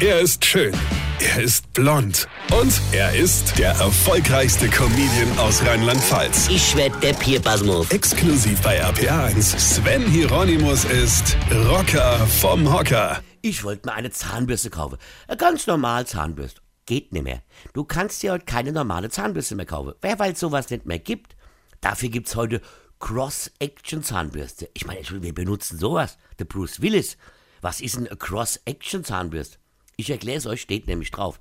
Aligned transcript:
Er 0.00 0.20
ist 0.20 0.44
schön. 0.44 0.72
Er 1.18 1.42
ist 1.42 1.72
blond. 1.72 2.28
Und 2.56 2.72
er 2.92 3.16
ist 3.16 3.58
der 3.58 3.70
erfolgreichste 3.70 4.68
Comedian 4.68 5.36
aus 5.40 5.60
Rheinland-Pfalz. 5.66 6.48
Ich 6.50 6.76
werd 6.76 7.02
der 7.02 7.14
Pierpasmus. 7.14 7.90
Exklusiv 7.90 8.62
bei 8.62 8.80
RPA1. 8.80 9.58
Sven 9.58 10.08
Hieronymus 10.08 10.84
ist 10.84 11.36
Rocker 11.68 12.16
vom 12.28 12.72
Hocker. 12.72 13.20
Ich 13.42 13.64
wollte 13.64 13.88
mir 13.88 13.94
eine 13.94 14.12
Zahnbürste 14.12 14.70
kaufen. 14.70 14.98
Eine 15.26 15.36
ganz 15.36 15.66
normal 15.66 16.06
Zahnbürste. 16.06 16.60
Geht 16.86 17.12
nicht 17.12 17.24
mehr. 17.24 17.42
Du 17.72 17.82
kannst 17.82 18.22
dir 18.22 18.30
heute 18.30 18.44
keine 18.44 18.70
normale 18.70 19.10
Zahnbürste 19.10 19.56
mehr 19.56 19.66
kaufen. 19.66 19.94
Wer 20.00 20.20
weil 20.20 20.34
es 20.34 20.38
sowas 20.38 20.70
nicht 20.70 20.86
mehr 20.86 21.00
gibt. 21.00 21.34
Dafür 21.80 22.08
gibt's 22.08 22.36
heute 22.36 22.62
Cross-Action-Zahnbürste. 23.00 24.68
Ich 24.74 24.86
meine, 24.86 25.00
wir 25.10 25.34
benutzen 25.34 25.76
sowas. 25.76 26.18
Der 26.38 26.44
Bruce 26.44 26.80
Willis. 26.82 27.16
Was 27.62 27.80
ist 27.80 27.96
denn 27.96 28.06
eine 28.06 28.16
Cross-Action-Zahnbürste? 28.16 29.58
Ich 30.00 30.10
erkläre 30.10 30.38
es 30.38 30.46
euch, 30.46 30.60
steht 30.60 30.86
nämlich 30.86 31.10
drauf. 31.10 31.40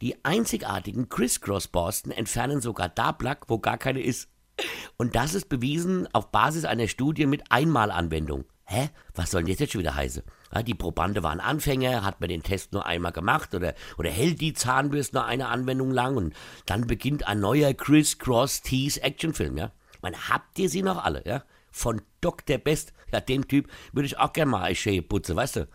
Die 0.00 0.24
einzigartigen 0.24 1.08
Criss-Cross-Borsten 1.08 2.10
entfernen 2.10 2.60
sogar 2.60 2.88
da 2.88 3.12
Plaque, 3.12 3.44
wo 3.46 3.60
gar 3.60 3.78
keine 3.78 4.02
ist. 4.02 4.28
Und 4.96 5.14
das 5.14 5.34
ist 5.34 5.48
bewiesen 5.48 6.12
auf 6.12 6.32
Basis 6.32 6.64
einer 6.64 6.88
Studie 6.88 7.26
mit 7.26 7.52
Einmalanwendung. 7.52 8.44
Hä? 8.64 8.90
Was 9.14 9.30
soll 9.30 9.44
denn 9.44 9.52
das 9.52 9.60
jetzt 9.60 9.74
schon 9.74 9.82
wieder 9.82 9.94
heißen? 9.94 10.24
Die 10.66 10.74
Probande 10.74 11.22
waren 11.22 11.38
Anfänger, 11.38 12.02
hat 12.02 12.20
man 12.20 12.28
den 12.28 12.42
Test 12.42 12.72
nur 12.72 12.86
einmal 12.86 13.12
gemacht 13.12 13.54
oder, 13.54 13.72
oder 13.96 14.10
hält 14.10 14.40
die 14.40 14.52
Zahnbürste 14.52 15.14
nur 15.14 15.26
eine 15.26 15.46
Anwendung 15.46 15.92
lang 15.92 16.16
und 16.16 16.34
dann 16.66 16.88
beginnt 16.88 17.28
ein 17.28 17.38
neuer 17.38 17.72
Criss-Cross-Tease-Action-Film, 17.72 19.56
ja? 19.56 19.70
Man, 20.00 20.28
habt 20.28 20.58
ihr 20.58 20.68
sie 20.68 20.82
noch 20.82 21.04
alle, 21.04 21.22
ja? 21.24 21.44
Von 21.70 22.02
Dr. 22.20 22.58
Best, 22.58 22.92
ja, 23.12 23.20
dem 23.20 23.46
Typ 23.46 23.70
würde 23.92 24.06
ich 24.06 24.18
auch 24.18 24.32
gerne 24.32 24.50
mal 24.50 24.62
eine 24.64 24.74
Schäe 24.74 25.02
putzen, 25.02 25.36
weißt 25.36 25.56
du? 25.56 25.68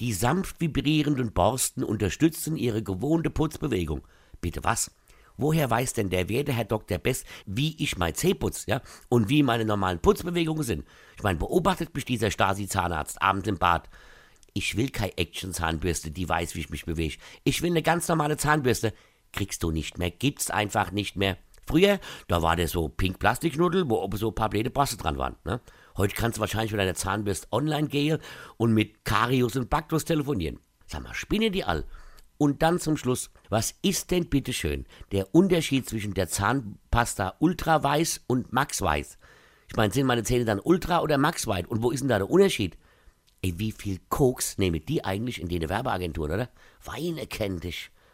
Die 0.00 0.12
sanft 0.12 0.60
vibrierenden 0.60 1.32
Borsten 1.32 1.84
unterstützen 1.84 2.56
ihre 2.56 2.82
gewohnte 2.82 3.30
Putzbewegung. 3.30 4.02
Bitte 4.40 4.64
was? 4.64 4.90
Woher 5.36 5.68
weiß 5.68 5.94
denn 5.94 6.10
der 6.10 6.28
werte 6.28 6.52
Herr 6.52 6.64
Dr. 6.64 6.98
Best, 6.98 7.26
wie 7.44 7.76
ich 7.82 7.98
mein 7.98 8.14
Zeh 8.14 8.34
putz, 8.34 8.66
ja? 8.66 8.82
Und 9.08 9.28
wie 9.28 9.42
meine 9.42 9.64
normalen 9.64 9.98
Putzbewegungen 9.98 10.62
sind? 10.62 10.86
Ich 11.16 11.22
meine, 11.22 11.38
beobachtet 11.38 11.94
mich 11.94 12.04
dieser 12.04 12.30
Stasi-Zahnarzt 12.30 13.20
abends 13.20 13.48
im 13.48 13.58
Bad. 13.58 13.88
Ich 14.52 14.76
will 14.76 14.90
keine 14.90 15.18
Action-Zahnbürste, 15.18 16.12
die 16.12 16.28
weiß, 16.28 16.54
wie 16.54 16.60
ich 16.60 16.70
mich 16.70 16.84
bewege. 16.84 17.16
Ich 17.42 17.62
will 17.62 17.70
eine 17.70 17.82
ganz 17.82 18.06
normale 18.06 18.36
Zahnbürste. 18.36 18.92
Kriegst 19.32 19.64
du 19.64 19.72
nicht 19.72 19.98
mehr, 19.98 20.12
gibt's 20.12 20.50
einfach 20.50 20.92
nicht 20.92 21.16
mehr. 21.16 21.36
Früher, 21.66 21.98
da 22.28 22.42
war 22.42 22.56
der 22.56 22.68
so 22.68 22.88
pink 22.88 23.18
Plastiknudel, 23.18 23.88
wo 23.88 23.96
oben 23.96 24.18
so 24.18 24.28
ein 24.28 24.34
paar 24.34 24.50
blöde 24.50 24.70
Borste 24.70 24.96
dran 24.96 25.18
waren. 25.18 25.36
Ne? 25.44 25.60
Heute 25.96 26.14
kannst 26.14 26.38
du 26.38 26.40
wahrscheinlich 26.40 26.72
mit 26.72 26.80
deiner 26.80 26.94
Zahnbürste 26.94 27.48
online 27.52 27.88
gehen 27.88 28.18
und 28.56 28.72
mit 28.72 29.04
Karius 29.04 29.56
und 29.56 29.70
Baktus 29.70 30.04
telefonieren. 30.04 30.58
Sag 30.86 31.02
mal, 31.02 31.14
spinne 31.14 31.50
die 31.50 31.64
all. 31.64 31.84
Und 32.36 32.62
dann 32.62 32.80
zum 32.80 32.96
Schluss, 32.96 33.30
was 33.48 33.74
ist 33.82 34.10
denn 34.10 34.28
bitteschön 34.28 34.86
der 35.12 35.34
Unterschied 35.34 35.88
zwischen 35.88 36.14
der 36.14 36.28
Zahnpasta 36.28 37.36
Ultra 37.38 37.82
Weiß 37.82 38.22
und 38.26 38.52
Max 38.52 38.82
Weiß? 38.82 39.18
Ich 39.68 39.76
meine, 39.76 39.92
sind 39.92 40.06
meine 40.06 40.24
Zähne 40.24 40.44
dann 40.44 40.60
Ultra 40.60 41.00
oder 41.00 41.16
Max 41.16 41.46
Weiß? 41.46 41.66
Und 41.68 41.82
wo 41.82 41.90
ist 41.90 42.00
denn 42.00 42.08
da 42.08 42.18
der 42.18 42.30
Unterschied? 42.30 42.76
Ey, 43.40 43.58
wie 43.58 43.72
viel 43.72 44.00
Koks 44.08 44.58
nehmen 44.58 44.84
die 44.84 45.04
eigentlich 45.04 45.40
in 45.40 45.48
den 45.48 45.68
Werbeagenturen, 45.68 46.32
oder? 46.32 46.48
Weine 46.84 47.26
kennt 47.26 47.64
dich. 47.64 47.90